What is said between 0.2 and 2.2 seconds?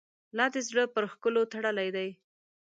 لا دي زړه پر ښکلو تړلی دی.